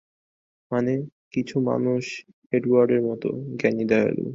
মানে, 0.71 0.93
কিছু 1.33 1.55
মানুষ 1.61 2.03
এডওয়ার্ডের 2.53 3.01
মতোঃ 3.01 3.35
জ্ঞানী, 3.59 3.83
দয়ালু। 3.85 4.25